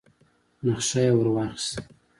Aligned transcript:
نخشه 0.67 0.99
يې 1.05 1.11
ور 1.15 1.27
واخيسه. 1.33 1.75